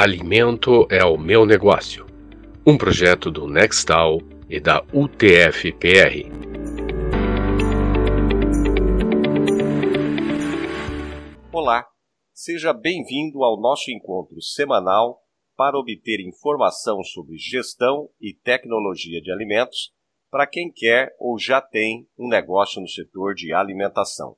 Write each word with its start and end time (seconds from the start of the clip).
Alimento 0.00 0.86
é 0.92 1.04
o 1.04 1.18
meu 1.18 1.44
negócio. 1.44 2.06
Um 2.64 2.78
projeto 2.78 3.32
do 3.32 3.48
Nextal 3.48 4.18
e 4.48 4.60
da 4.60 4.80
UTF-PR. 4.92 6.22
Olá, 11.50 11.84
seja 12.32 12.72
bem-vindo 12.72 13.42
ao 13.42 13.60
nosso 13.60 13.90
encontro 13.90 14.40
semanal 14.40 15.20
para 15.56 15.76
obter 15.76 16.20
informação 16.20 17.02
sobre 17.02 17.36
gestão 17.36 18.08
e 18.20 18.32
tecnologia 18.32 19.20
de 19.20 19.32
alimentos 19.32 19.92
para 20.30 20.46
quem 20.46 20.70
quer 20.72 21.12
ou 21.18 21.36
já 21.40 21.60
tem 21.60 22.08
um 22.16 22.28
negócio 22.28 22.80
no 22.80 22.86
setor 22.86 23.34
de 23.34 23.52
alimentação. 23.52 24.36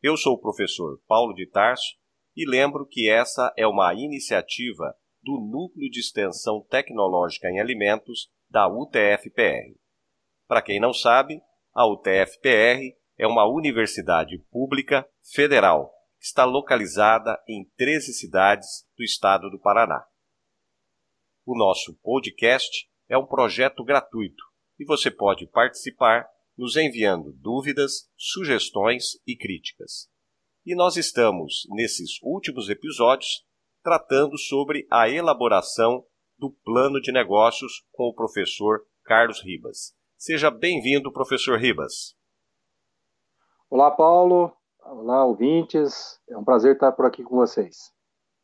Eu 0.00 0.16
sou 0.16 0.34
o 0.34 0.40
professor 0.40 1.00
Paulo 1.08 1.34
de 1.34 1.48
Tarso 1.50 1.97
e 2.38 2.48
lembro 2.48 2.86
que 2.86 3.10
essa 3.10 3.52
é 3.56 3.66
uma 3.66 3.92
iniciativa 3.92 4.94
do 5.20 5.40
Núcleo 5.40 5.90
de 5.90 5.98
Extensão 5.98 6.64
Tecnológica 6.70 7.48
em 7.48 7.58
Alimentos 7.58 8.30
da 8.48 8.68
UTF-PR. 8.68 9.76
Para 10.46 10.62
quem 10.62 10.78
não 10.78 10.94
sabe, 10.94 11.42
a 11.74 11.84
UTF-PR 11.84 12.96
é 13.18 13.26
uma 13.26 13.44
universidade 13.44 14.38
pública 14.52 15.04
federal 15.34 15.92
que 16.20 16.26
está 16.26 16.44
localizada 16.44 17.36
em 17.48 17.68
13 17.76 18.12
cidades 18.12 18.86
do 18.96 19.02
estado 19.02 19.50
do 19.50 19.58
Paraná. 19.58 20.06
O 21.44 21.58
nosso 21.58 21.98
podcast 22.00 22.88
é 23.08 23.18
um 23.18 23.26
projeto 23.26 23.82
gratuito 23.82 24.44
e 24.78 24.84
você 24.84 25.10
pode 25.10 25.44
participar 25.48 26.24
nos 26.56 26.76
enviando 26.76 27.32
dúvidas, 27.32 28.08
sugestões 28.16 29.20
e 29.26 29.36
críticas. 29.36 30.08
E 30.68 30.74
nós 30.74 30.98
estamos, 30.98 31.66
nesses 31.70 32.20
últimos 32.22 32.68
episódios, 32.68 33.42
tratando 33.82 34.36
sobre 34.36 34.86
a 34.90 35.08
elaboração 35.08 36.04
do 36.36 36.50
plano 36.62 37.00
de 37.00 37.10
negócios 37.10 37.86
com 37.90 38.04
o 38.04 38.14
professor 38.14 38.82
Carlos 39.02 39.42
Ribas. 39.42 39.94
Seja 40.18 40.50
bem-vindo, 40.50 41.10
professor 41.10 41.58
Ribas. 41.58 42.14
Olá, 43.70 43.90
Paulo. 43.90 44.52
Olá, 44.84 45.24
ouvintes. 45.24 46.20
É 46.28 46.36
um 46.36 46.44
prazer 46.44 46.74
estar 46.74 46.92
por 46.92 47.06
aqui 47.06 47.22
com 47.22 47.36
vocês. 47.36 47.90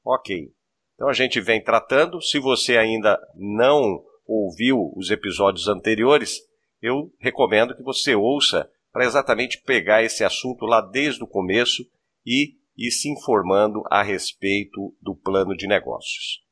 Ok. 0.03 0.51
Então 0.95 1.11
a 1.11 1.13
gente 1.13 1.43
vem 1.43 1.63
tratando. 1.63 2.23
Se 2.23 2.39
você 2.39 2.79
ainda 2.79 3.21
não 3.35 4.03
ouviu 4.27 4.95
os 4.97 5.11
episódios 5.11 5.69
anteriores, 5.69 6.39
eu 6.81 7.13
recomendo 7.21 7.77
que 7.77 7.83
você 7.83 8.15
ouça 8.15 8.67
para 8.91 9.05
exatamente 9.05 9.61
pegar 9.61 10.03
esse 10.03 10.25
assunto 10.25 10.65
lá 10.65 10.81
desde 10.81 11.23
o 11.23 11.29
começo 11.29 11.85
e 12.27 12.57
ir 12.77 12.91
se 12.91 13.09
informando 13.09 13.83
a 13.91 14.03
respeito 14.03 14.97
do 15.01 15.15
plano 15.15 15.57
de 15.57 15.67
negócios. 15.67 16.43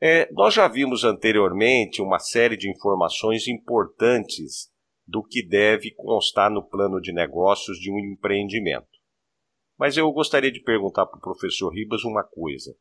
É, 0.00 0.30
nós 0.32 0.54
já 0.54 0.68
vimos 0.68 1.02
anteriormente 1.02 2.00
uma 2.00 2.20
série 2.20 2.56
de 2.56 2.70
informações 2.70 3.48
importantes 3.48 4.70
do 5.06 5.24
que 5.24 5.42
deve 5.42 5.90
constar 5.94 6.50
no 6.50 6.62
plano 6.62 7.00
de 7.00 7.12
negócios 7.12 7.78
de 7.78 7.90
um 7.90 7.98
empreendimento. 7.98 8.86
Mas 9.76 9.96
eu 9.96 10.10
gostaria 10.12 10.52
de 10.52 10.60
perguntar 10.60 11.06
para 11.06 11.18
o 11.18 11.22
professor 11.22 11.70
Ribas 11.70 12.04
uma 12.04 12.22
coisa. 12.22 12.76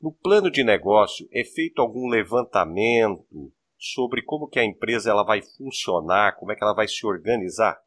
No 0.00 0.12
plano 0.12 0.50
de 0.50 0.62
negócio 0.62 1.28
é 1.32 1.44
feito 1.44 1.80
algum 1.80 2.08
levantamento 2.08 3.52
sobre 3.78 4.22
como 4.22 4.48
que 4.48 4.58
a 4.58 4.64
empresa 4.64 5.10
ela 5.10 5.24
vai 5.24 5.40
funcionar, 5.42 6.36
como 6.38 6.52
é 6.52 6.56
que 6.56 6.62
ela 6.62 6.74
vai 6.74 6.86
se 6.86 7.04
organizar? 7.06 7.80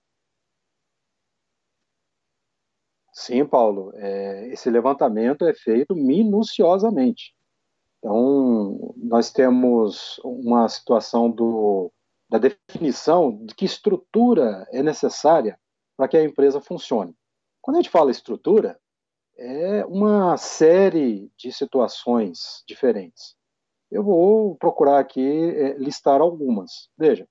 Sim, 3.14 3.46
Paulo. 3.46 3.92
É, 3.96 4.48
esse 4.48 4.70
levantamento 4.70 5.46
é 5.46 5.54
feito 5.54 5.96
minuciosamente. 5.96 7.34
Então, 8.00 8.94
nós 8.98 9.32
temos 9.32 10.20
uma 10.24 10.68
situação 10.68 11.30
do, 11.30 11.92
da 12.30 12.38
definição 12.38 13.46
de 13.46 13.54
que 13.56 13.66
estrutura 13.66 14.68
é 14.72 14.82
necessária 14.82 15.58
para 15.96 16.08
que 16.08 16.18
a 16.18 16.24
empresa 16.24 16.60
funcione. 16.60 17.16
Quando 17.62 17.78
a 17.78 17.82
gente 17.82 17.92
fala 17.92 18.12
estrutura, 18.12 18.78
é 19.38 19.86
uma 19.86 20.36
série 20.36 21.32
de 21.38 21.52
situações 21.52 22.64
diferentes. 22.68 23.36
Eu 23.90 24.04
vou 24.04 24.56
procurar 24.56 25.00
aqui 25.00 25.22
é, 25.22 25.74
listar 25.78 26.20
algumas. 26.20 26.90
Veja, 26.98 27.28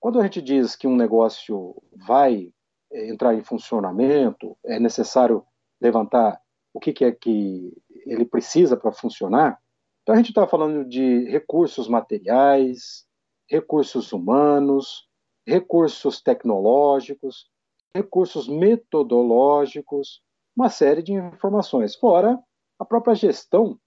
quando 0.00 0.18
a 0.18 0.22
gente 0.24 0.42
diz 0.42 0.74
que 0.74 0.86
um 0.86 0.96
negócio 0.96 1.80
vai 1.94 2.50
entrar 2.92 3.34
em 3.34 3.42
funcionamento, 3.42 4.56
é 4.64 4.78
necessário 4.78 5.44
levantar 5.80 6.40
o 6.74 6.80
que, 6.80 6.92
que 6.92 7.04
é 7.04 7.12
que 7.12 7.72
ele 8.06 8.24
precisa 8.24 8.76
para 8.76 8.92
funcionar. 8.92 9.58
Então 10.02 10.14
a 10.14 10.18
gente 10.18 10.28
está 10.28 10.46
falando 10.46 10.84
de 10.88 11.24
recursos 11.28 11.88
materiais, 11.88 13.06
recursos 13.48 14.12
humanos, 14.12 15.08
recursos 15.46 16.20
tecnológicos, 16.20 17.50
recursos 17.94 18.48
metodológicos, 18.48 20.22
uma 20.56 20.68
série 20.68 21.02
de 21.02 21.12
informações, 21.12 21.94
fora 21.94 22.38
a 22.78 22.84
própria 22.84 23.14
gestão, 23.14 23.78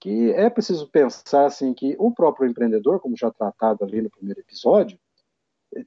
que 0.00 0.32
é 0.32 0.48
preciso 0.48 0.88
pensar 0.90 1.44
assim 1.44 1.74
que 1.74 1.94
o 1.98 2.12
próprio 2.12 2.48
empreendedor, 2.48 3.00
como 3.00 3.16
já 3.16 3.30
tratado 3.30 3.84
ali 3.84 4.00
no 4.00 4.10
primeiro 4.10 4.40
episódio, 4.40 4.98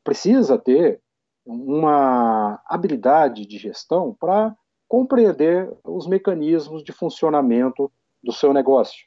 precisa 0.04 0.58
ter 0.58 1.02
uma 1.46 2.62
habilidade 2.66 3.46
de 3.46 3.58
gestão 3.58 4.16
para 4.20 4.56
compreender 4.88 5.72
os 5.84 6.08
mecanismos 6.08 6.84
de 6.84 6.92
funcionamento 6.92 7.92
do 8.24 8.32
seu 8.32 8.54
negócio, 8.54 9.06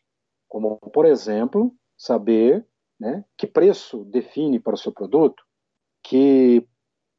como, 0.48 0.76
por 0.76 1.06
exemplo, 1.06 1.72
saber 1.96 2.66
né, 2.98 3.24
que 3.36 3.46
preço 3.46 4.04
define 4.04 4.58
para 4.58 4.74
o 4.74 4.78
seu 4.78 4.92
produto, 4.92 5.42
que 6.02 6.66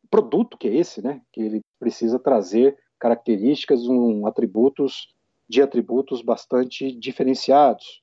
produto 0.10 0.58
que 0.58 0.68
é 0.68 0.76
esse, 0.76 1.02
né, 1.02 1.22
que 1.32 1.42
ele 1.42 1.62
precisa 1.80 2.20
trazer 2.20 2.78
características, 3.00 3.88
um, 3.88 4.26
atributos 4.26 5.14
de 5.48 5.62
atributos 5.62 6.22
bastante 6.22 6.92
diferenciados, 6.92 8.02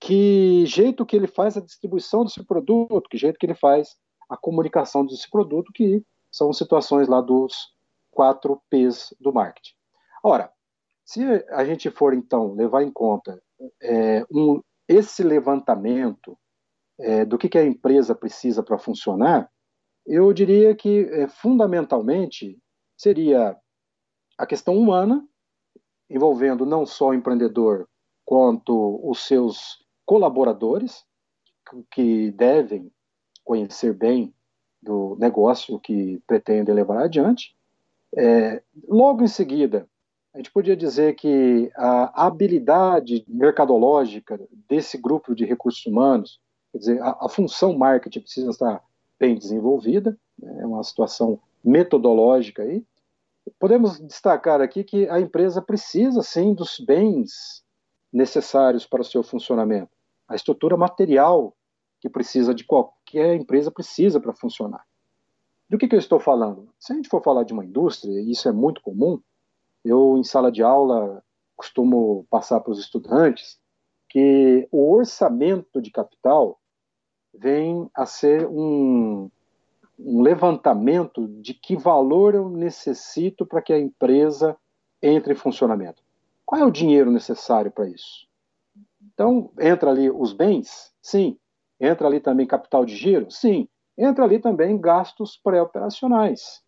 que 0.00 0.64
jeito 0.66 1.04
que 1.04 1.16
ele 1.16 1.26
faz 1.26 1.56
a 1.56 1.60
distribuição 1.60 2.24
desse 2.24 2.42
produto, 2.44 3.08
que 3.10 3.18
jeito 3.18 3.38
que 3.38 3.46
ele 3.46 3.54
faz 3.54 3.96
a 4.28 4.36
comunicação 4.36 5.04
desse 5.04 5.28
produto, 5.28 5.72
que 5.72 6.04
são 6.38 6.52
situações 6.52 7.08
lá 7.08 7.20
dos 7.20 7.74
quatro 8.12 8.62
P's 8.70 9.12
do 9.20 9.32
marketing. 9.32 9.74
Ora, 10.22 10.50
se 11.04 11.20
a 11.50 11.64
gente 11.64 11.90
for 11.90 12.14
então 12.14 12.54
levar 12.54 12.82
em 12.82 12.92
conta 12.92 13.42
é, 13.82 14.24
um, 14.30 14.62
esse 14.86 15.22
levantamento 15.24 16.38
é, 17.00 17.24
do 17.24 17.36
que, 17.36 17.48
que, 17.48 17.58
a 17.58 17.66
empresa 17.66 18.14
precisa 18.14 18.62
para 18.62 18.78
funcionar, 18.78 19.50
eu 20.06 20.32
diria 20.32 20.74
que 20.74 21.08
é, 21.10 21.26
fundamentalmente 21.28 22.58
seria 22.96 23.56
a 24.38 24.46
questão 24.46 24.76
humana, 24.76 25.26
envolvendo 26.08 26.64
não 26.64 26.86
só 26.86 27.08
o 27.08 27.14
empreendedor 27.14 27.88
quanto 28.24 29.00
os 29.02 29.26
seus 29.26 29.84
colaboradores, 30.06 31.04
que 31.90 32.30
devem 32.30 32.90
conhecer 33.44 33.92
bem 33.92 34.34
do 34.82 35.16
negócio 35.18 35.78
que 35.78 36.22
pretende 36.26 36.72
levar 36.72 37.04
adiante. 37.04 37.54
É, 38.16 38.62
logo 38.88 39.22
em 39.22 39.28
seguida, 39.28 39.88
a 40.34 40.38
gente 40.38 40.52
podia 40.52 40.76
dizer 40.76 41.14
que 41.14 41.70
a 41.76 42.26
habilidade 42.26 43.24
mercadológica 43.26 44.38
desse 44.68 44.96
grupo 44.96 45.34
de 45.34 45.44
recursos 45.44 45.84
humanos, 45.86 46.40
quer 46.72 46.78
dizer, 46.78 47.02
a, 47.02 47.16
a 47.22 47.28
função 47.28 47.76
marketing 47.76 48.20
precisa 48.20 48.50
estar 48.50 48.82
bem 49.18 49.36
desenvolvida, 49.36 50.16
né, 50.38 50.60
é 50.60 50.66
uma 50.66 50.82
situação 50.84 51.40
metodológica 51.64 52.62
aí. 52.62 52.84
Podemos 53.58 53.98
destacar 53.98 54.60
aqui 54.60 54.84
que 54.84 55.08
a 55.08 55.18
empresa 55.18 55.60
precisa, 55.60 56.22
sim, 56.22 56.54
dos 56.54 56.78
bens 56.78 57.64
necessários 58.12 58.86
para 58.86 59.00
o 59.00 59.04
seu 59.04 59.22
funcionamento. 59.22 59.90
A 60.28 60.34
estrutura 60.34 60.76
material 60.76 61.54
que 62.00 62.08
precisa 62.08 62.54
de 62.54 62.64
qualquer 63.08 63.34
empresa 63.34 63.70
precisa 63.70 64.20
para 64.20 64.34
funcionar. 64.34 64.84
Do 65.68 65.78
que, 65.78 65.88
que 65.88 65.94
eu 65.94 65.98
estou 65.98 66.20
falando? 66.20 66.68
Se 66.78 66.92
a 66.92 66.96
gente 66.96 67.08
for 67.08 67.22
falar 67.22 67.44
de 67.44 67.52
uma 67.52 67.64
indústria, 67.64 68.20
e 68.20 68.30
isso 68.30 68.48
é 68.48 68.52
muito 68.52 68.82
comum, 68.82 69.20
eu 69.84 70.16
em 70.16 70.24
sala 70.24 70.52
de 70.52 70.62
aula 70.62 71.22
costumo 71.56 72.26
passar 72.30 72.60
para 72.60 72.72
os 72.72 72.78
estudantes 72.78 73.58
que 74.08 74.66
o 74.70 74.92
orçamento 74.92 75.80
de 75.82 75.90
capital 75.90 76.58
vem 77.34 77.88
a 77.94 78.06
ser 78.06 78.46
um, 78.46 79.30
um 79.98 80.22
levantamento 80.22 81.28
de 81.28 81.52
que 81.52 81.76
valor 81.76 82.34
eu 82.34 82.48
necessito 82.48 83.44
para 83.44 83.60
que 83.60 83.72
a 83.72 83.78
empresa 83.78 84.56
entre 85.02 85.34
em 85.34 85.36
funcionamento. 85.36 86.02
Qual 86.46 86.60
é 86.60 86.64
o 86.64 86.70
dinheiro 86.70 87.10
necessário 87.10 87.70
para 87.70 87.88
isso? 87.88 88.26
Então, 89.12 89.50
entra 89.58 89.90
ali 89.90 90.10
os 90.10 90.32
bens? 90.32 90.92
Sim. 91.02 91.38
Entra 91.80 92.06
ali 92.06 92.20
também 92.20 92.46
capital 92.46 92.84
de 92.84 92.96
giro? 92.96 93.30
Sim. 93.30 93.68
Entra 93.96 94.24
ali 94.24 94.38
também 94.38 94.78
gastos 94.78 95.36
pré-operacionais. 95.36 96.62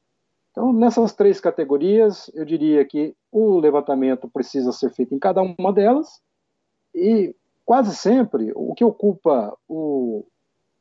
Então, 0.50 0.72
nessas 0.72 1.12
três 1.12 1.40
categorias, 1.40 2.30
eu 2.34 2.44
diria 2.44 2.84
que 2.84 3.14
o 3.30 3.58
levantamento 3.58 4.28
precisa 4.28 4.72
ser 4.72 4.90
feito 4.90 5.14
em 5.14 5.18
cada 5.18 5.42
uma 5.42 5.72
delas 5.72 6.20
e 6.94 7.34
quase 7.64 7.94
sempre 7.94 8.50
o 8.54 8.74
que 8.74 8.84
ocupa 8.84 9.56
o, 9.68 10.26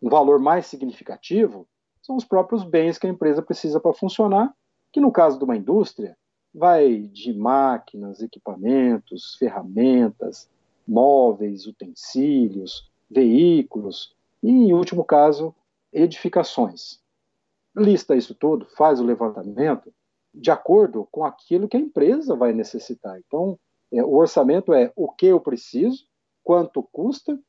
um 0.02 0.10
valor 0.10 0.40
mais 0.40 0.66
significativo 0.66 1.68
são 2.02 2.16
os 2.16 2.25
próprios 2.25 2.64
bens 2.64 2.98
que 2.98 3.06
a 3.06 3.10
empresa 3.10 3.44
precisa 3.44 3.80
para 3.80 3.94
funcionar, 3.94 4.52
que 4.92 5.00
no 5.00 5.12
caso 5.12 5.38
de 5.38 5.44
uma 5.44 5.56
indústria 5.56 6.18
vai 6.52 7.02
de 7.02 7.32
máquinas, 7.32 8.24
equipamentos, 8.24 9.36
ferramentas, 9.38 10.50
móveis, 10.88 11.68
utensílios, 11.68 12.90
veículos 13.08 14.16
e, 14.41 14.50
em 14.50 14.74
último 14.74 15.03
caso, 15.03 15.56
edificações. 15.91 17.00
Lista 17.75 18.15
isso 18.15 18.36
tudo, 18.36 18.65
faz 18.75 19.00
o 19.00 19.06
levantamento 19.06 19.94
de 20.33 20.51
acordo 20.51 21.07
com 21.12 21.24
aquilo 21.24 21.68
que 21.68 21.77
a 21.77 21.80
empresa 21.80 22.36
vai 22.36 22.53
necessitar. 22.53 23.19
Então, 23.19 23.59
é, 23.91 24.03
o 24.03 24.15
orçamento 24.15 24.74
é 24.74 24.91
o 24.95 25.12
que 25.12 25.27
eu 25.27 25.39
preciso, 25.39 26.06
quanto 26.44 26.83
custa, 26.91 27.39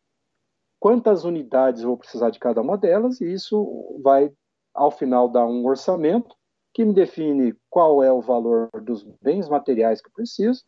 quantas 0.78 1.24
unidades 1.24 1.82
vou 1.82 1.96
precisar 1.96 2.30
de 2.30 2.38
cada 2.38 2.62
uma 2.62 2.76
delas, 2.76 3.20
e 3.20 3.32
isso 3.32 3.98
vai, 4.02 4.32
ao 4.74 4.90
final, 4.90 5.28
dar 5.28 5.46
um 5.46 5.64
orçamento 5.66 6.34
que 6.72 6.84
me 6.84 6.94
define 6.94 7.54
qual 7.68 8.02
é 8.02 8.12
o 8.12 8.20
valor 8.20 8.70
dos 8.82 9.02
bens 9.20 9.48
materiais 9.48 10.00
que 10.00 10.08
eu 10.08 10.12
preciso. 10.12 10.64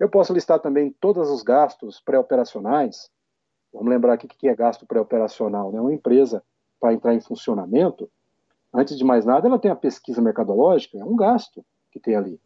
Eu 0.00 0.08
posso 0.08 0.32
listar 0.32 0.58
também 0.58 0.90
todos 1.00 1.30
os 1.30 1.42
gastos 1.42 2.00
pré-operacionais. 2.00 3.10
Vamos 3.74 3.88
lembrar 3.88 4.14
aqui 4.14 4.26
o 4.26 4.28
que 4.28 4.48
é 4.48 4.54
gasto 4.54 4.86
pré-operacional. 4.86 5.72
Né? 5.72 5.80
Uma 5.80 5.92
empresa, 5.92 6.42
para 6.80 6.94
entrar 6.94 7.12
em 7.12 7.20
funcionamento, 7.20 8.08
antes 8.72 8.96
de 8.96 9.04
mais 9.04 9.24
nada, 9.24 9.48
ela 9.48 9.58
tem 9.58 9.70
a 9.70 9.76
pesquisa 9.76 10.22
mercadológica, 10.22 10.96
é 10.96 11.04
um 11.04 11.16
gasto 11.16 11.64
que 11.90 11.98
tem 11.98 12.14
ali. 12.14 12.40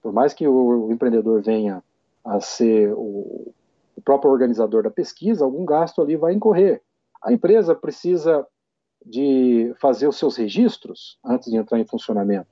Por 0.00 0.12
mais 0.12 0.32
que 0.32 0.46
o, 0.46 0.90
empreendedor 0.92 1.42
venha 1.42 1.82
a 2.24 2.40
ser 2.40 2.92
o, 2.94 3.52
o 3.96 4.00
próprio 4.04 4.30
organizador 4.30 4.84
da 4.84 4.90
pesquisa, 4.90 5.44
algum 5.44 5.64
gasto 5.64 6.00
ali 6.00 6.16
vai 6.16 6.32
incorrer. 6.32 6.80
A 7.22 7.32
empresa 7.32 7.74
precisa 7.74 8.46
de 9.04 9.74
fazer 9.80 10.06
os 10.06 10.16
seus 10.16 10.36
registros 10.36 11.18
antes 11.24 11.50
de 11.50 11.56
entrar 11.56 11.78
em 11.80 11.86
funcionamento. 11.86 12.48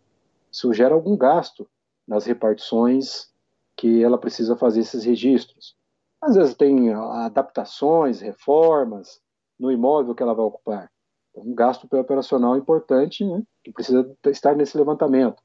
Isso 0.51 0.73
gera 0.73 0.95
algum 0.95 1.17
gasto 1.17 1.69
nas 2.07 2.25
repartições 2.25 3.31
que 3.77 4.03
ela 4.03 4.19
precisa 4.19 4.57
fazer 4.57 4.81
esses 4.81 5.05
registros. 5.05 5.78
Às 6.21 6.35
vezes 6.35 6.55
tem 6.55 6.93
adaptações, 6.93 8.21
reformas 8.21 9.21
no 9.59 9.71
imóvel 9.71 10.15
que 10.15 10.23
ela 10.23 10.35
vai 10.35 10.45
ocupar. 10.45 10.91
Então, 11.31 11.45
um 11.45 11.55
gasto 11.55 11.89
operacional 11.97 12.57
importante 12.57 13.25
né, 13.25 13.43
que 13.63 13.73
precisa 13.73 14.11
estar 14.27 14.57
nesse 14.57 14.77
levantamento. 14.77 15.43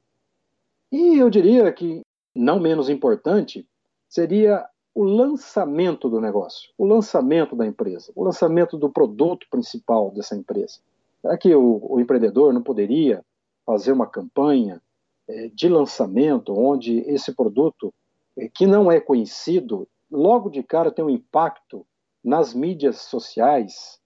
E 0.91 1.17
eu 1.17 1.29
diria 1.29 1.71
que, 1.71 2.01
não 2.35 2.59
menos 2.59 2.89
importante, 2.89 3.67
seria 4.07 4.67
o 4.93 5.03
lançamento 5.03 6.07
do 6.07 6.21
negócio, 6.21 6.69
o 6.77 6.85
lançamento 6.85 7.55
da 7.55 7.65
empresa, 7.65 8.11
o 8.15 8.23
lançamento 8.23 8.77
do 8.77 8.89
produto 8.89 9.47
principal 9.49 10.11
dessa 10.11 10.35
empresa. 10.35 10.79
Será 11.21 11.37
que 11.37 11.53
o, 11.55 11.79
o 11.81 11.99
empreendedor 11.99 12.53
não 12.53 12.61
poderia 12.61 13.25
fazer 13.65 13.91
uma 13.91 14.05
campanha 14.05 14.81
é, 15.27 15.49
de 15.53 15.67
lançamento 15.67 16.53
onde 16.53 16.99
esse 17.07 17.33
produto, 17.33 17.93
é, 18.37 18.47
que 18.47 18.67
não 18.67 18.91
é 18.91 18.99
conhecido, 18.99 19.87
logo 20.13 20.49
de 20.49 20.63
cara 20.63 20.91
tem 20.91 21.03
um 21.03 21.09
impacto 21.09 21.85
nas 22.23 22.53
mídias 22.53 22.97
sociais, 22.97 23.99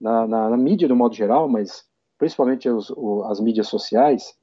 na, 0.00 0.26
na, 0.26 0.50
na 0.50 0.56
mídia 0.56 0.86
do 0.86 0.94
modo 0.94 1.14
geral, 1.14 1.48
mas 1.48 1.84
principalmente 2.18 2.68
os, 2.68 2.90
o, 2.90 3.24
as 3.24 3.40
mídias 3.40 3.66
sociais, 3.66 4.36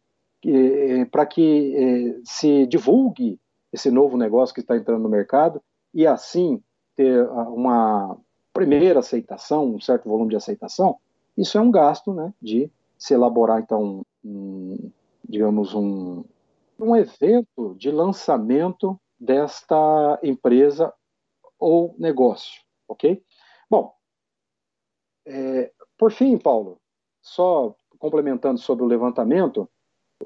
é, 0.46 1.06
para 1.06 1.26
que 1.26 1.76
é, 1.76 2.20
se 2.26 2.66
divulgue 2.66 3.40
esse 3.72 3.90
novo 3.92 4.18
negócio 4.18 4.54
que 4.54 4.62
está 4.62 4.76
entrando 4.76 5.04
no 5.04 5.10
mercado 5.10 5.62
e 5.94 6.06
assim 6.06 6.62
ter 6.96 7.24
uma 7.30 8.18
primeira 8.54 9.00
aceitação, 9.00 9.76
um 9.76 9.80
certo 9.80 10.10
volume 10.10 10.32
de 10.32 10.36
aceitação, 10.36 10.98
isso 11.38 11.58
é 11.58 11.62
um 11.62 11.72
gasto 11.72 12.14
né, 12.14 12.34
de 12.42 12.70
se 12.98 13.14
elaborar, 13.14 13.62
então, 13.62 14.02
um, 14.24 14.92
digamos, 15.28 15.74
um, 15.74 16.24
um 16.78 16.96
evento 16.96 17.76
de 17.78 17.90
lançamento 17.90 19.00
desta 19.18 20.20
empresa 20.22 20.94
ou 21.62 21.96
negócio, 22.00 22.60
ok? 22.90 23.24
Bom, 23.70 23.94
é, 25.28 25.72
por 25.98 26.12
fim, 26.12 26.38
Paulo, 26.38 26.82
só 27.22 27.76
complementando 28.00 28.60
sobre 28.60 28.84
o 28.84 28.88
levantamento, 28.88 29.70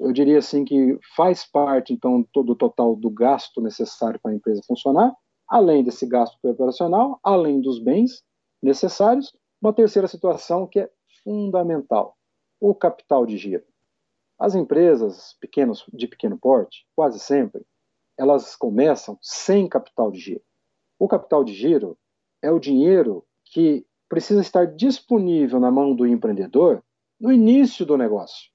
eu 0.00 0.12
diria 0.12 0.38
assim 0.38 0.64
que 0.64 0.98
faz 1.14 1.44
parte, 1.44 1.92
então, 1.92 2.26
todo 2.32 2.52
o 2.52 2.56
total 2.56 2.96
do 2.96 3.10
gasto 3.10 3.60
necessário 3.60 4.18
para 4.18 4.32
a 4.32 4.34
empresa 4.34 4.62
funcionar, 4.66 5.14
além 5.46 5.84
desse 5.84 6.06
gasto 6.06 6.36
operacional, 6.42 7.20
além 7.22 7.60
dos 7.60 7.78
bens 7.78 8.24
necessários, 8.62 9.36
uma 9.60 9.72
terceira 9.72 10.08
situação 10.08 10.66
que 10.66 10.80
é 10.80 10.90
fundamental, 11.22 12.16
o 12.58 12.74
capital 12.74 13.26
de 13.26 13.36
giro. 13.36 13.64
As 14.38 14.54
empresas 14.54 15.36
pequenos, 15.40 15.84
de 15.92 16.08
pequeno 16.08 16.38
porte, 16.38 16.86
quase 16.94 17.18
sempre, 17.18 17.64
elas 18.18 18.56
começam 18.56 19.18
sem 19.20 19.68
capital 19.68 20.10
de 20.10 20.18
giro. 20.18 20.42
O 20.98 21.08
capital 21.08 21.44
de 21.44 21.52
giro 21.52 21.96
é 22.42 22.50
o 22.50 22.58
dinheiro 22.58 23.24
que 23.44 23.86
precisa 24.08 24.40
estar 24.40 24.66
disponível 24.66 25.60
na 25.60 25.70
mão 25.70 25.94
do 25.94 26.06
empreendedor 26.06 26.82
no 27.20 27.32
início 27.32 27.84
do 27.84 27.96
negócio. 27.96 28.50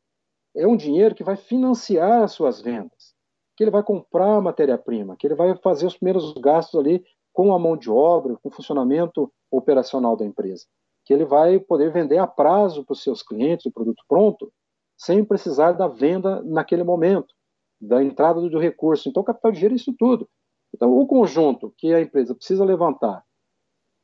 É 0.55 0.67
um 0.67 0.75
dinheiro 0.75 1.15
que 1.15 1.23
vai 1.23 1.35
financiar 1.35 2.23
as 2.23 2.31
suas 2.31 2.61
vendas, 2.61 3.13
que 3.55 3.63
ele 3.63 3.71
vai 3.71 3.83
comprar 3.83 4.41
matéria-prima, 4.41 5.15
que 5.15 5.27
ele 5.27 5.35
vai 5.35 5.55
fazer 5.57 5.85
os 5.85 5.95
primeiros 5.95 6.33
gastos 6.33 6.79
ali 6.79 7.03
com 7.33 7.53
a 7.53 7.59
mão 7.59 7.77
de 7.77 7.89
obra, 7.89 8.35
com 8.38 8.49
o 8.49 8.51
funcionamento 8.51 9.31
operacional 9.49 10.15
da 10.15 10.25
empresa, 10.25 10.65
que 11.05 11.13
ele 11.13 11.25
vai 11.25 11.59
poder 11.59 11.91
vender 11.91 12.17
a 12.17 12.27
prazo 12.27 12.83
para 12.83 12.93
os 12.93 13.03
seus 13.03 13.23
clientes 13.23 13.65
o 13.65 13.71
produto 13.71 14.03
pronto, 14.07 14.51
sem 14.97 15.23
precisar 15.23 15.71
da 15.73 15.88
venda 15.88 16.41
naquele 16.43 16.83
momento, 16.83 17.33
da 17.79 18.03
entrada 18.03 18.41
do 18.41 18.59
recurso. 18.59 19.09
Então, 19.09 19.23
capital 19.23 19.51
de 19.51 19.59
giro 19.59 19.73
é 19.73 19.77
isso 19.77 19.93
tudo. 19.97 20.29
Então, 20.73 20.97
o 20.97 21.06
conjunto 21.06 21.73
que 21.77 21.94
a 21.94 22.01
empresa 22.01 22.35
precisa 22.35 22.63
levantar 22.63 23.25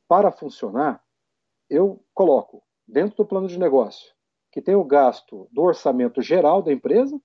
para 0.08 0.32
funcionar, 0.32 1.04
eu 1.70 2.04
coloco 2.14 2.64
dentro 2.88 3.18
do 3.18 3.26
plano 3.26 3.48
de 3.48 3.60
negócio, 3.60 4.14
que 4.52 4.62
tem 4.62 4.76
o 4.76 4.84
gasto 4.84 5.48
do 5.52 5.62
orçamento 5.62 6.22
geral 6.22 6.62
da 6.62 6.72
empresa, 6.72 7.20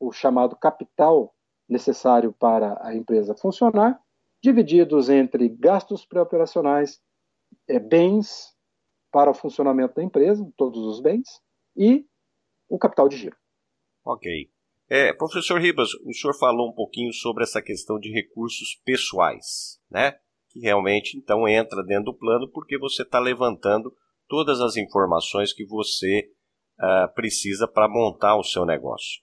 o 0.00 0.12
chamado 0.12 0.56
capital 0.56 1.34
necessário 1.68 2.32
para 2.32 2.78
a 2.80 2.94
empresa 2.94 3.34
funcionar, 3.34 4.00
divididos 4.42 5.08
entre 5.08 5.48
gastos 5.48 6.06
pré-operacionais, 6.06 7.02
é, 7.66 7.78
bens 7.78 8.56
para 9.10 9.30
o 9.30 9.34
funcionamento 9.34 9.94
da 9.94 10.02
empresa, 10.02 10.48
todos 10.56 10.80
os 10.86 11.00
bens, 11.00 11.42
e 11.76 12.06
o 12.68 12.78
capital 12.78 13.08
de 13.08 13.16
giro. 13.16 13.36
Ok. 14.04 14.50
É, 14.90 15.12
professor 15.12 15.60
Ribas, 15.60 15.90
o 16.06 16.14
senhor 16.14 16.34
falou 16.38 16.70
um 16.70 16.74
pouquinho 16.74 17.12
sobre 17.12 17.42
essa 17.44 17.60
questão 17.60 17.98
de 17.98 18.10
recursos 18.10 18.80
pessoais, 18.84 19.78
né? 19.90 20.14
Que 20.50 20.60
realmente 20.60 21.16
então 21.18 21.46
entra 21.46 21.82
dentro 21.82 22.06
do 22.06 22.18
plano 22.18 22.50
porque 22.50 22.78
você 22.78 23.02
está 23.02 23.18
levantando 23.18 23.94
todas 24.26 24.60
as 24.62 24.76
informações 24.76 25.52
que 25.52 25.66
você 25.66 26.30
uh, 26.78 27.12
precisa 27.14 27.68
para 27.68 27.86
montar 27.86 28.36
o 28.36 28.42
seu 28.42 28.64
negócio. 28.64 29.20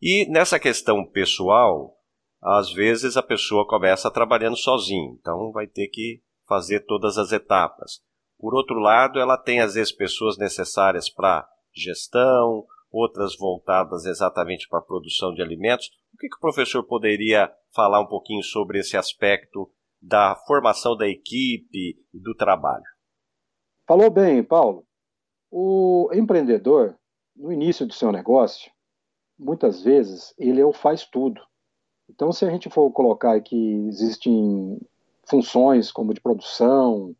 E 0.00 0.26
nessa 0.30 0.58
questão 0.58 1.04
pessoal, 1.04 1.94
às 2.42 2.72
vezes 2.72 3.16
a 3.16 3.22
pessoa 3.22 3.66
começa 3.66 4.10
trabalhando 4.10 4.56
sozinho, 4.56 5.16
então 5.20 5.52
vai 5.52 5.66
ter 5.66 5.88
que 5.88 6.22
fazer 6.48 6.80
todas 6.86 7.18
as 7.18 7.32
etapas. 7.32 8.00
Por 8.38 8.54
outro 8.54 8.78
lado, 8.80 9.20
ela 9.20 9.36
tem 9.36 9.60
às 9.60 9.74
vezes 9.74 9.92
pessoas 9.92 10.38
necessárias 10.38 11.08
para 11.08 11.46
gestão, 11.72 12.66
outras 12.92 13.36
voltadas 13.36 14.04
exatamente 14.04 14.68
para 14.68 14.78
a 14.78 14.84
produção 14.84 15.32
de 15.32 15.42
alimentos. 15.42 15.88
O 16.12 16.18
que, 16.18 16.28
que 16.28 16.36
o 16.36 16.40
professor 16.40 16.84
poderia 16.84 17.50
falar 17.74 18.00
um 18.00 18.06
pouquinho 18.06 18.42
sobre 18.42 18.78
esse 18.78 18.96
aspecto 18.96 19.70
da 20.00 20.36
formação 20.46 20.96
da 20.96 21.08
equipe 21.08 21.96
e 22.12 22.20
do 22.20 22.34
trabalho? 22.34 22.84
Falou 23.86 24.10
bem, 24.10 24.42
Paulo. 24.44 24.84
O 25.50 26.10
empreendedor, 26.12 26.96
no 27.34 27.52
início 27.52 27.86
do 27.86 27.94
seu 27.94 28.12
negócio, 28.12 28.70
muitas 29.38 29.82
vezes 29.82 30.34
ele 30.38 30.60
é 30.60 30.64
o 30.64 30.72
faz 30.72 31.04
tudo. 31.04 31.40
Então, 32.08 32.30
se 32.30 32.44
a 32.44 32.50
gente 32.50 32.68
for 32.68 32.90
colocar 32.90 33.40
que 33.40 33.86
existem 33.88 34.78
funções 35.24 35.90
como 35.90 36.12
de 36.12 36.20
produção, 36.20 37.14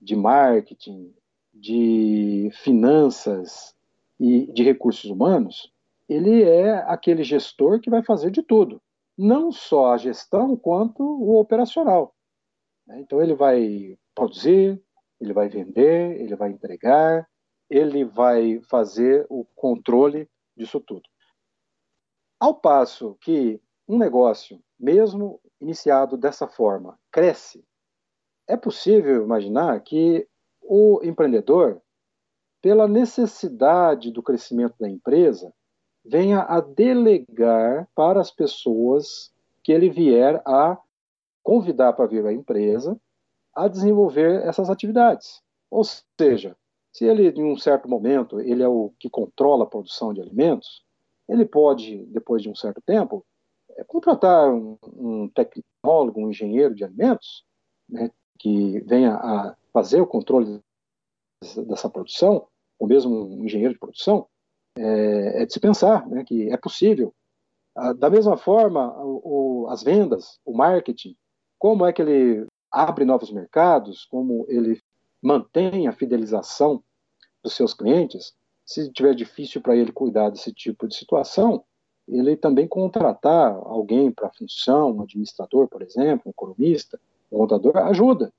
de 0.00 0.16
marketing, 0.16 1.12
de 1.52 2.50
finanças 2.62 3.74
e 4.18 4.50
de 4.52 4.62
recursos 4.62 5.10
humanos, 5.10 5.72
ele 6.08 6.42
é 6.42 6.74
aquele 6.90 7.22
gestor 7.22 7.80
que 7.80 7.90
vai 7.90 8.02
fazer 8.02 8.30
de 8.30 8.42
tudo, 8.42 8.80
não 9.16 9.52
só 9.52 9.92
a 9.92 9.96
gestão 9.96 10.56
quanto 10.56 11.02
o 11.02 11.38
operacional. 11.38 12.14
Então, 12.90 13.22
ele 13.22 13.34
vai 13.34 13.96
produzir, 14.14 14.82
ele 15.20 15.32
vai 15.32 15.48
vender, 15.48 16.20
ele 16.20 16.34
vai 16.34 16.50
entregar, 16.50 17.28
ele 17.68 18.04
vai 18.04 18.60
fazer 18.62 19.26
o 19.28 19.44
controle 19.54 20.28
disso 20.56 20.80
tudo. 20.80 21.02
Ao 22.40 22.54
passo 22.54 23.16
que 23.20 23.60
um 23.86 23.98
negócio, 23.98 24.62
mesmo 24.78 25.40
iniciado 25.60 26.16
dessa 26.16 26.46
forma, 26.46 26.98
cresce, 27.10 27.64
é 28.46 28.56
possível 28.56 29.22
imaginar 29.22 29.80
que 29.82 30.26
o 30.62 31.00
empreendedor, 31.02 31.82
pela 32.60 32.88
necessidade 32.88 34.10
do 34.10 34.22
crescimento 34.22 34.74
da 34.78 34.88
empresa, 34.88 35.52
venha 36.04 36.40
a 36.42 36.60
delegar 36.60 37.88
para 37.94 38.20
as 38.20 38.30
pessoas 38.30 39.32
que 39.62 39.72
ele 39.72 39.90
vier 39.90 40.40
a 40.46 40.78
convidar 41.42 41.92
para 41.92 42.06
vir 42.06 42.26
à 42.26 42.32
empresa 42.32 42.98
a 43.54 43.68
desenvolver 43.68 44.46
essas 44.46 44.70
atividades. 44.70 45.42
Ou 45.70 45.82
seja, 45.84 46.56
se 46.92 47.04
ele, 47.04 47.28
em 47.28 47.44
um 47.44 47.56
certo 47.56 47.88
momento, 47.88 48.40
ele 48.40 48.62
é 48.62 48.68
o 48.68 48.92
que 48.98 49.10
controla 49.10 49.64
a 49.64 49.66
produção 49.66 50.12
de 50.12 50.20
alimentos, 50.20 50.84
ele 51.28 51.44
pode, 51.44 52.06
depois 52.06 52.42
de 52.42 52.48
um 52.48 52.54
certo 52.54 52.80
tempo, 52.80 53.24
é, 53.76 53.84
contratar 53.84 54.50
um, 54.50 54.78
um 54.84 55.28
tecnólogo, 55.28 56.20
um 56.20 56.30
engenheiro 56.30 56.74
de 56.74 56.84
alimentos, 56.84 57.44
né, 57.88 58.10
que 58.38 58.80
venha 58.80 59.14
a 59.14 59.56
fazer 59.72 60.00
o 60.00 60.06
controle 60.06 60.60
dessa 61.66 61.88
produção, 61.88 62.46
ou 62.78 62.88
mesmo 62.88 63.26
um 63.26 63.44
engenheiro 63.44 63.74
de 63.74 63.80
produção, 63.80 64.26
é, 64.76 65.42
é 65.42 65.46
de 65.46 65.52
se 65.52 65.60
pensar 65.60 66.06
né, 66.08 66.24
que 66.24 66.50
é 66.50 66.56
possível. 66.56 67.14
Ah, 67.76 67.92
da 67.92 68.10
mesma 68.10 68.36
forma, 68.36 68.92
o, 68.98 69.64
o, 69.64 69.68
as 69.68 69.82
vendas, 69.82 70.40
o 70.44 70.56
marketing, 70.56 71.16
como 71.58 71.86
é 71.86 71.92
que 71.92 72.02
ele 72.02 72.46
abre 72.70 73.04
novos 73.04 73.30
mercados, 73.30 74.04
como 74.04 74.44
ele 74.48 74.80
mantém 75.22 75.88
a 75.88 75.92
fidelização 75.92 76.82
dos 77.42 77.54
seus 77.54 77.72
clientes, 77.72 78.34
se 78.64 78.92
tiver 78.92 79.14
difícil 79.14 79.60
para 79.60 79.76
ele 79.76 79.92
cuidar 79.92 80.30
desse 80.30 80.52
tipo 80.52 80.86
de 80.86 80.94
situação, 80.94 81.64
ele 82.06 82.36
também 82.36 82.66
contratar 82.66 83.52
alguém 83.52 84.10
para 84.10 84.28
a 84.28 84.32
função, 84.32 84.92
um 84.92 85.02
administrador, 85.02 85.68
por 85.68 85.82
exemplo, 85.82 86.24
um 86.26 86.30
economista, 86.30 87.00
um 87.30 87.38
contador, 87.38 87.76
ajuda. 87.78 88.32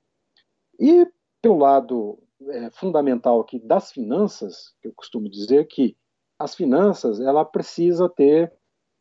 E 0.78 1.06
pelo 1.42 1.58
lado 1.58 2.18
é, 2.48 2.70
fundamental 2.70 3.40
aqui 3.40 3.58
das 3.58 3.92
finanças, 3.92 4.74
que 4.80 4.88
eu 4.88 4.92
costumo 4.94 5.28
dizer 5.28 5.66
que 5.66 5.96
as 6.38 6.54
finanças 6.54 7.20
ela 7.20 7.44
precisa 7.44 8.08
ter 8.08 8.52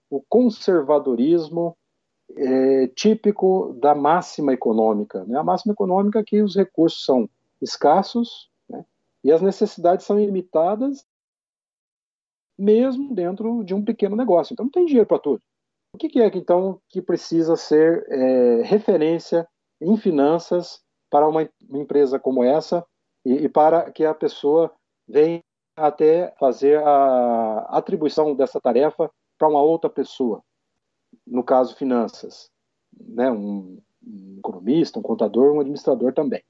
o 0.10 0.22
conservadorismo 0.28 1.78
é, 2.36 2.88
típico 2.88 3.74
da 3.80 3.96
máxima 3.96 4.54
econômica. 4.54 5.24
Né? 5.26 5.38
A 5.38 5.44
máxima 5.44 5.74
econômica 5.74 6.20
é 6.20 6.24
que 6.24 6.42
os 6.42 6.56
recursos 6.56 7.04
são 7.06 7.30
escassos 7.62 8.50
né? 8.68 8.86
e 9.24 9.32
as 9.32 9.42
necessidades 9.42 10.06
são 10.06 10.20
limitadas 10.20 11.06
mesmo 12.58 13.14
dentro 13.16 13.64
de 13.64 13.74
um 13.74 13.84
pequeno 13.84 14.16
negócio. 14.16 14.54
Então 14.54 14.66
não 14.66 14.72
tem 14.72 14.86
dinheiro 14.86 15.08
para 15.08 15.20
tudo. 15.20 15.42
O 15.94 15.98
que, 15.98 16.10
que, 16.10 16.22
é 16.22 16.28
então 16.28 16.80
que 16.90 17.02
precisa 17.02 17.56
ser 17.56 18.06
é, 18.10 18.62
referência 18.64 19.48
em 19.82 19.96
finanças 19.98 20.82
para 21.10 21.28
uma, 21.28 21.50
uma 21.68 21.80
empresa 21.80 22.20
como 22.20 22.44
essa 22.44 22.86
e, 23.26 23.34
e, 23.46 23.50
para 23.50 23.92
que 23.92 24.06
a 24.06 24.14
pessoa 24.14 24.72
venha 25.08 25.44
até 25.76 26.34
fazer 26.40 26.82
a 26.84 27.68
atribuição 27.70 28.36
dessa 28.36 28.60
tarefa 28.60 29.10
para 29.38 29.48
uma 29.48 29.62
outra 29.62 29.90
pessoa? 29.90 30.44
No 31.26 31.44
caso, 31.44 31.76
finanças, 31.76 32.50
né? 33.00 33.32
um, 33.32 33.82
um 34.06 34.36
economista, 34.40 35.00
um 35.00 35.04
contador, 35.04 35.54
um 35.54 35.60
administrador 35.60 36.14
também. 36.14 36.44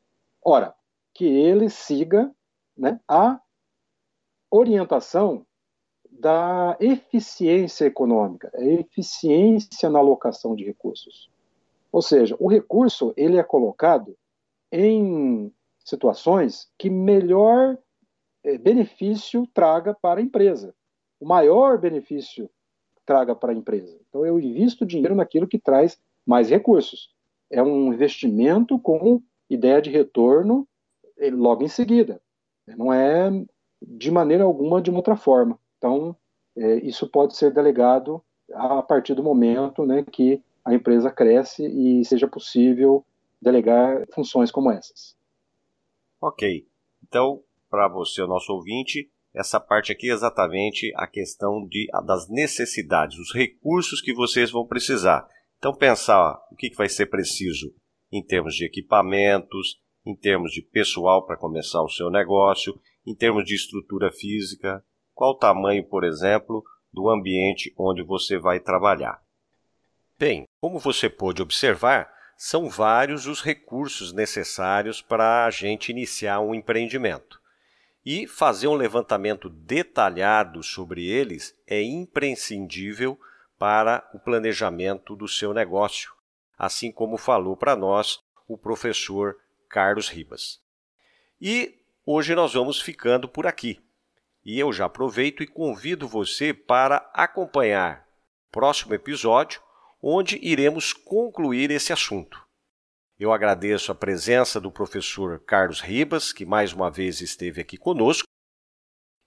Ora, 0.44 0.76
que 1.14 1.26
ele 1.26 1.70
siga 1.70 2.34
né, 2.78 3.00
a 3.08 3.40
orientação 4.50 5.46
da 6.10 6.76
eficiência 6.80 7.86
econômica, 7.86 8.52
a 8.54 8.64
eficiência 8.64 9.90
na 9.90 10.00
alocação 10.00 10.56
de 10.56 10.66
recursos. 10.66 11.30
Ou 11.92 12.02
seja, 12.02 12.36
o 12.40 12.48
recurso 12.48 13.14
ele 13.16 13.38
é 13.38 13.44
colocado 13.44 14.16
em 14.72 15.54
situações 15.90 16.70
que 16.78 16.90
melhor 16.90 17.78
eh, 18.44 18.58
benefício 18.58 19.48
traga 19.54 19.94
para 19.94 20.20
a 20.20 20.24
empresa, 20.24 20.74
o 21.20 21.26
maior 21.26 21.78
benefício 21.78 22.50
traga 23.06 23.36
para 23.36 23.52
a 23.52 23.56
empresa. 23.56 24.00
Então 24.08 24.26
eu 24.26 24.40
invisto 24.40 24.86
dinheiro 24.86 25.16
naquilo 25.16 25.48
que 25.48 25.60
traz 25.60 26.00
mais 26.26 26.50
recursos. 26.50 27.14
É 27.50 27.62
um 27.62 27.94
investimento 27.94 28.78
com 28.80 29.22
ideia 29.50 29.82
de 29.82 29.90
retorno 29.90 30.68
eh, 31.18 31.32
logo 31.32 31.64
em 31.64 31.68
seguida. 31.68 32.22
Não 32.68 32.94
é 32.94 33.32
de 33.82 34.12
maneira 34.12 34.44
alguma 34.44 34.82
de 34.82 34.90
uma 34.90 35.00
outra 35.00 35.16
forma. 35.16 35.60
Então, 35.78 36.16
é, 36.56 36.76
isso 36.76 37.08
pode 37.08 37.36
ser 37.36 37.52
delegado 37.52 38.22
a 38.54 38.82
partir 38.82 39.14
do 39.14 39.24
momento 39.24 39.86
né, 39.86 40.04
que 40.04 40.44
a 40.66 40.74
empresa 40.74 41.10
cresce 41.10 41.66
e 41.66 42.04
seja 42.06 42.28
possível 42.28 43.06
delegar 43.42 44.06
funções 44.14 44.52
como 44.52 44.72
essas. 44.72 45.16
Ok. 46.22 46.68
Então, 47.08 47.42
para 47.70 47.88
você, 47.88 48.22
o 48.22 48.28
nosso 48.28 48.52
ouvinte, 48.52 49.10
essa 49.34 49.60
parte 49.60 49.92
aqui 49.92 50.10
é 50.10 50.14
exatamente 50.14 50.92
a 50.96 51.08
questão 51.08 51.66
de, 51.68 51.88
das 52.06 52.28
necessidades, 52.30 53.18
os 53.18 53.34
recursos 53.34 54.02
que 54.02 54.14
vocês 54.14 54.52
vão 54.52 54.66
precisar. 54.66 55.28
Então, 55.58 55.74
pensar 55.74 56.40
o 56.52 56.56
que, 56.56 56.70
que 56.70 56.76
vai 56.76 56.90
ser 56.90 57.08
preciso 57.08 57.74
em 58.12 58.24
termos 58.24 58.56
de 58.56 58.66
equipamentos, 58.66 59.80
em 60.06 60.16
termos 60.16 60.52
de 60.52 60.62
pessoal 60.62 61.26
para 61.26 61.38
começar 61.38 61.82
o 61.84 61.90
seu 61.90 62.10
negócio, 62.10 62.80
em 63.06 63.16
termos 63.16 63.46
de 63.46 63.56
estrutura 63.56 64.12
física, 64.12 64.84
qual 65.14 65.32
o 65.32 65.38
tamanho, 65.38 65.84
por 65.88 66.04
exemplo, 66.04 66.64
do 66.92 67.10
ambiente 67.10 67.74
onde 67.78 68.04
você 68.04 68.38
vai 68.38 68.60
trabalhar. 68.60 69.22
Bem, 70.18 70.46
como 70.60 70.80
você 70.80 71.10
pôde 71.10 71.42
observar, 71.42 72.12
são 72.42 72.70
vários 72.70 73.28
os 73.28 73.42
recursos 73.42 74.14
necessários 74.14 75.02
para 75.02 75.44
a 75.46 75.52
gente 75.52 75.90
iniciar 75.90 76.40
um 76.40 76.56
empreendimento. 76.56 77.38
E 78.06 78.26
fazer 78.28 78.70
um 78.70 78.76
levantamento 78.76 79.50
detalhado 79.50 80.64
sobre 80.64 81.06
eles 81.06 81.54
é 81.68 81.82
imprescindível 81.82 83.20
para 83.58 84.10
o 84.14 84.20
planejamento 84.20 85.18
do 85.18 85.28
seu 85.28 85.54
negócio, 85.54 86.14
assim 86.58 86.94
como 86.94 87.18
falou 87.18 87.58
para 87.58 87.76
nós 87.76 88.22
o 88.48 88.58
professor 88.58 89.38
Carlos 89.68 90.08
Ribas. 90.08 90.62
E 91.42 91.78
hoje 92.06 92.34
nós 92.36 92.54
vamos 92.54 92.80
ficando 92.80 93.28
por 93.28 93.48
aqui. 93.48 93.82
E 94.46 94.58
eu 94.58 94.72
já 94.72 94.86
aproveito 94.86 95.44
e 95.44 95.48
convido 95.48 96.08
você 96.08 96.54
para 96.54 97.12
acompanhar 97.14 98.08
próximo 98.50 98.94
episódio, 98.94 99.62
onde 100.02 100.40
iremos 100.42 100.94
concluir 100.94 101.72
esse 101.72 101.92
assunto. 101.92 102.42
Eu 103.20 103.34
agradeço 103.34 103.92
a 103.92 103.96
presença 103.96 104.60
do 104.62 104.72
professor 104.72 105.40
Carlos 105.42 105.82
Ribas, 105.82 106.32
que 106.32 106.46
mais 106.46 106.72
uma 106.72 106.90
vez 106.90 107.20
esteve 107.20 107.60
aqui 107.60 107.78
conosco. 107.78 108.28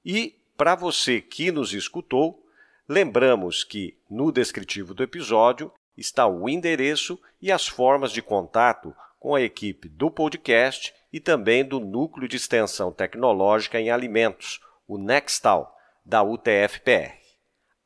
E, 0.04 0.34
para 0.56 0.74
você 0.74 1.20
que 1.20 1.52
nos 1.52 1.74
escutou, 1.74 2.42
lembramos 2.88 3.64
que 3.64 3.98
no 4.08 4.32
descritivo 4.32 4.94
do 4.94 5.02
episódio 5.02 5.72
está 5.96 6.26
o 6.26 6.48
endereço 6.48 7.20
e 7.40 7.52
as 7.52 7.68
formas 7.68 8.12
de 8.12 8.22
contato 8.22 8.94
com 9.20 9.34
a 9.34 9.42
equipe 9.42 9.88
do 9.88 10.10
podcast 10.10 10.92
e 11.12 11.20
também 11.20 11.64
do 11.64 11.78
Núcleo 11.78 12.26
de 12.26 12.36
Extensão 12.36 12.90
Tecnológica 12.90 13.78
em 13.78 13.90
Alimentos 13.90 14.58
o 14.86 14.98
Nextal, 14.98 15.74
da 16.04 16.22
UTFPR. 16.22 17.20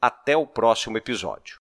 Até 0.00 0.36
o 0.36 0.46
próximo 0.46 0.96
episódio. 0.96 1.65